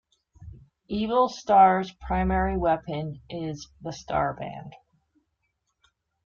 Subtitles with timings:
[0.87, 4.71] Evil Star's primary weapon is the "Starband".